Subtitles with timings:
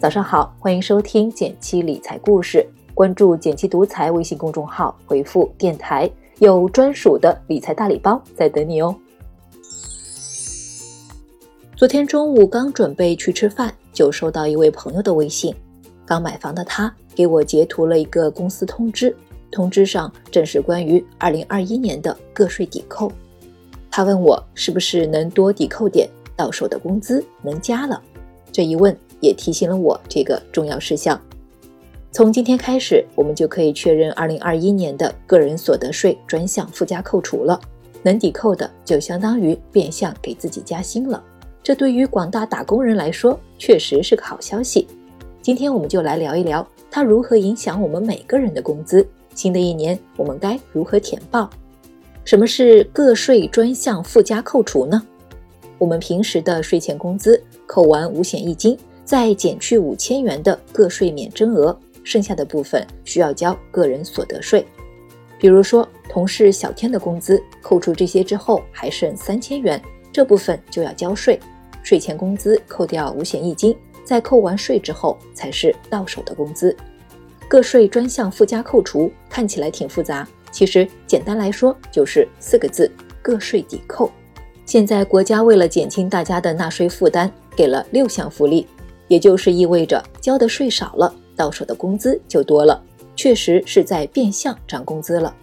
[0.00, 2.64] 早上好，欢迎收听减七理财故事。
[2.94, 6.08] 关注减七独裁微信公众号，回复“电台”，
[6.38, 8.94] 有专属的理财大礼包在等你哦。
[11.74, 15.52] 昨天中午刚准备去吃饭，就收到一位朋友的微信。
[16.06, 19.14] 刚买房的他给我截图了一个公司通知，
[19.50, 23.10] 通知上正是关于二零二一年的个税抵扣。
[23.90, 28.00] 他问我是不是能多抵扣点，到手的工资能加了。
[28.52, 31.20] 这一问也提醒了我这个重要事项。
[32.10, 37.60] 从今天开始，我们就可以确认2021年的个人所得税专项附加扣除了，
[38.02, 41.22] 能抵扣的就相当于变相给自己加薪了。
[41.62, 44.86] 这对于广大打工人来说，确实是个好消息。
[45.42, 49.06] 今天我们就来聊一聊它如何影响我们每个人的工资。
[49.34, 51.48] 新的一年，我们该如何填报？
[52.24, 55.02] 什么是个税专项附加扣除呢？
[55.78, 58.76] 我们平时的税前工资扣完五险一金，
[59.08, 61.74] 再减去五千元的个税免征额。
[62.04, 64.66] 剩下的部分需要交个人所得税，
[65.38, 69.80] 比如说同事小天的工资，扣除这些之后还剩三千元，
[70.12, 71.40] 这部分就要交税。
[71.82, 73.74] 税前工资扣掉五险一金，
[74.04, 76.76] 在扣完税之后才是到手的工资。
[77.48, 82.90] 个税专项附加扣除看起来挺复杂，其实简单来说就是四个字：
[83.22, 84.10] 个税抵扣。
[84.66, 88.66] 现在国家为了减轻大家的纳税负担，给了六项福利，
[89.08, 91.12] 也就是意味着交的税少了。
[91.34, 92.82] 到手的工资就多了，
[93.14, 95.34] 确实是在变相涨工资了。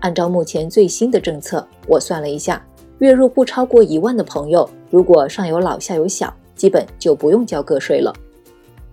[0.00, 2.64] 按照目前最新的政策，我算了一下，
[2.98, 8.14] 月入不超过一万的朋友，如果上有老下有小，基本就不用交个税了。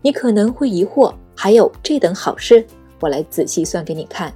[0.01, 2.65] 你可能会疑惑，还有这等好事？
[3.01, 4.33] 我来仔细算给你看。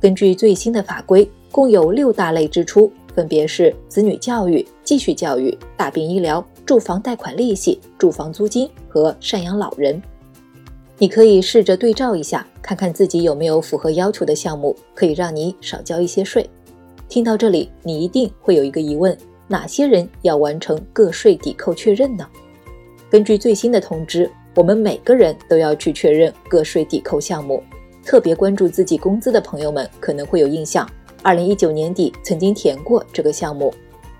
[0.00, 10.02] 根据最新的法规，共有六大类支出，分别是子女教育、继续教育、大病医疗、住房贷款利息、住房租金和赡养老人。
[10.98, 16.46] 你可以试着对照一下，看看自己有没有符合要求的项目，可以让你少交一些税。
[17.08, 22.28] 听到这里，你一定会有一个疑问：哪些人要完成个税抵扣确认呢？
[23.08, 27.62] 根据最新的通知，我们每个人都要去确认个税抵扣项目。
[28.04, 30.86] 特别关注自己工资的朋友们可能会有印象，
[31.22, 33.72] 二零一九年底曾经填过这个项目，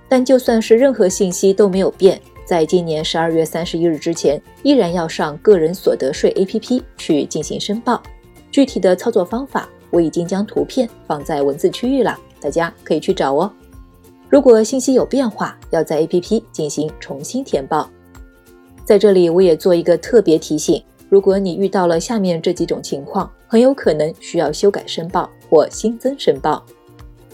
[0.08, 2.18] 但就算是任何信息都没有变。
[2.48, 8.02] 在今年十二月三十一日之前，依然要上个人所得税 APP 去进行申报。
[8.50, 13.52] 具体的操作方法，我已经将图片放在文字区域了，大家可以去找哦。
[14.30, 17.86] 如果信息有变化，要在 APP 进行重新填报。
[18.82, 26.64] 在这里，我也做一个特别提醒：如果你遇到了下面这几种情况，很有可能需要修改申报或新增申报。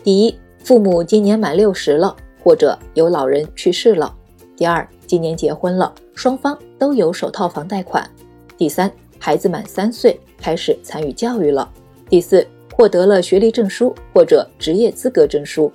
[0.03, 4.13] 第一，父母今年满六十了，或者有老人去世了。
[4.57, 8.09] 第二，今年结婚了，双方都有首套房贷款。
[8.57, 11.69] 第三，孩子满三岁，开始参与教育了。
[12.09, 15.71] 第四，获得了学历证书或者职业资格证书。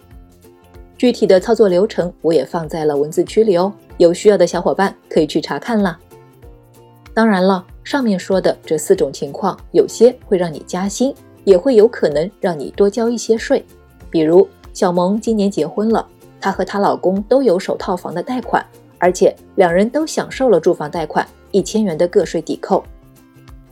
[0.97, 5.97] 具体的操作流程我也放在了文字区里哦，有需要的小伙伴可以去查看啦。
[7.13, 11.13] 当然了，上面说的这四种情况，有些会让你加薪，
[11.43, 13.65] 也会有可能让你多交一些税。
[14.09, 16.05] 比如小萌今年结婚了。
[16.41, 18.65] 她和她老公都有首套房的贷款，
[18.99, 22.83] 而且两人都享受了住房贷款一千元的个税抵扣。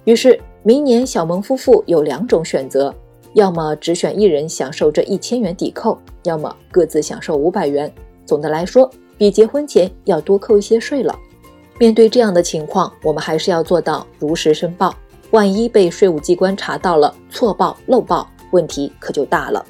[0.05, 2.93] 于是，明年小萌夫妇有两种选择：
[3.33, 7.91] 要么只选一人享受这一千元抵扣，要么各自享受五百元。
[8.25, 11.13] 总的来说，比结婚前要多扣一些税了。
[11.79, 14.95] 面对这样的情况，我们还是要做到如实申报，
[15.31, 19.63] 万一被税务机关查到了错报漏报，问题可就大了。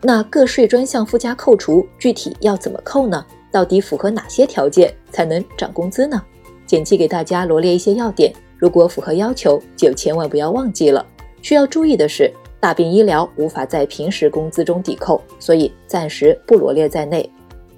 [0.00, 3.24] 那个税专项附加扣除具体要怎么扣呢？
[3.52, 6.20] 到底符合哪些条件才能涨工资呢？
[6.66, 11.04] 简记给大家罗列一些要点，如果符合要求，就千万不要忘记了。
[11.42, 17.30] 需要注意的是，大病医疗无法在平时工资中抵扣，所以暂时不罗列在内。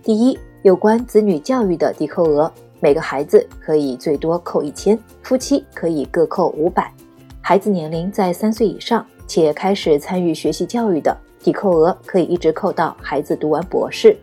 [0.02, 6.92] 第一，有关子女教育的抵扣额，每个孩子可以最多扣一千，夫妻可以各扣五百。
[7.40, 11.16] 孩子年龄在三岁以上且开始参与学习教育的。
[11.40, 14.16] 抵扣额可以一直扣到孩子读完博士。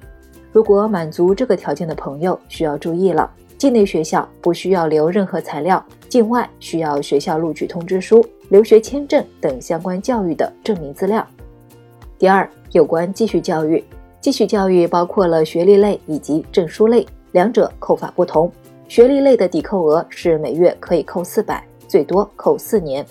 [0.51, 11.25] 如果满足这个条件的朋友需要注意了，境内学校不需要留任何材料，境外需要学校录取通知书、留学签证等相关教育的证明资料。
[12.19, 13.83] 第二，有关继续教育，
[14.19, 18.51] 继续教育包括了学历类以及证书类，两者扣法不同。
[18.87, 23.05] 学历类的抵扣额是每月可以扣四百，最多扣四年。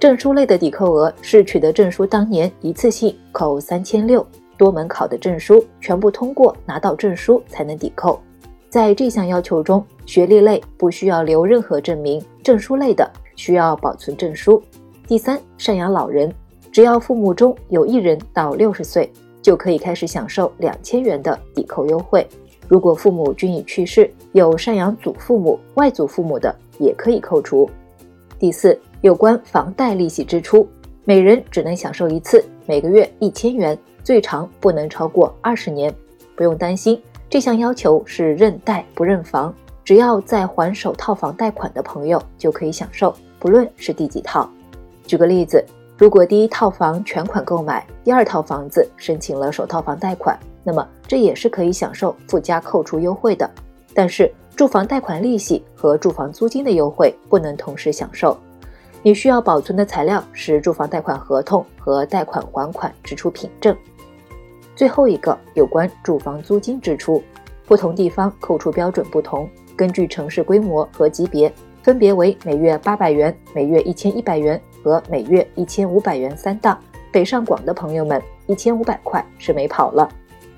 [0.00, 4.26] 证书类的抵扣额是取得证书当年一次性扣三千六，
[4.56, 8.20] 多门考的证书全部通过拿到证书才能抵扣。
[8.68, 14.62] 在这项要求中，学历类不需要留任何证明，证书类的需要保存证书。
[15.06, 16.32] 第三，赡养老人，
[16.70, 19.12] 只要父母中有一人到六十岁，
[19.42, 22.26] 就可以开始享受两千元的抵扣优惠。
[22.66, 27.68] 如果父母均已去世，有赡养祖父母、外祖父母的也可以扣除。
[28.38, 30.66] 第四，有关房贷利息支出，
[31.04, 35.94] 每人只能享受一次，每个月一千元，最长不能超过二十年。
[36.34, 39.54] 不用担心，这项要求是认贷不认房，
[39.84, 44.48] 只要在还首套房贷款的朋友就可以享受，不论是第几套。
[45.06, 45.64] 举个例子，
[45.98, 53.48] 如果第一套房全款购买，第二套房子申请了首套房贷款，那么这也是可以享受附加扣除优惠的。
[53.94, 58.36] 但是住房贷款利息和住房租金的优惠不能同时享受。
[59.02, 63.76] 你需要保存的材料是住房贷款合同和贷款还款支出凭证。
[64.74, 67.22] 最后一个有关住房租金支出，
[67.66, 71.52] 不同地方扣除标准不同，根据城市规模和级别，
[71.82, 76.78] 分别为每月八百元、每月一千一百元和每月一千五百元三档。
[77.12, 80.08] 北上广的朋友们，一千五百块是没跑了。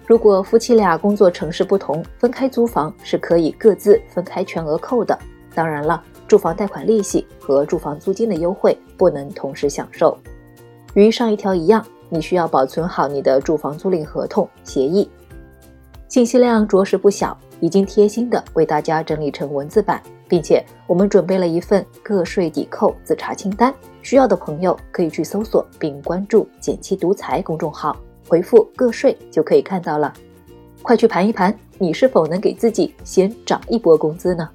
[0.07, 5.19] 如果夫妻俩工作城市不同，分开租房是可以各自分开全额扣的。
[5.55, 10.17] 当然了，住房贷款利息和住房租金的优惠不能同时享受。
[10.95, 15.09] 与上一条一样，你需要保存好你的住房租赁合同协议。
[16.09, 27.97] 信息量着实不小，已经贴心的为大家整理成文字版，并且我们准备了一份个税抵扣自查清单，需要的朋友可以去搜索并关注“减七独裁”公众号。
[28.29, 30.13] 回复个税就可以看到了，
[30.83, 34.49] 快去盘一盘，你是否能给自己先涨一波工资呢？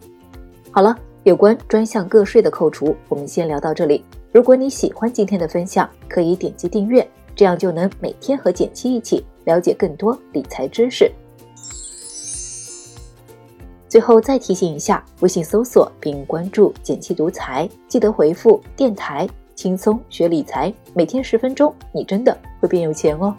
[0.71, 4.03] 好了，有关专项个税的扣除，我们先聊到这里。
[4.31, 7.07] 如果你喜欢今天的分享，可以点击订阅，
[7.39, 11.09] 这样就能每天和简七一起了解更多理财知识。
[13.87, 19.25] 最后再提醒一下，微信搜索并关注“简七独裁”，记得回复“电台”，
[19.55, 23.33] 轻松学理财，每天十分钟，你真的会变有钱哦。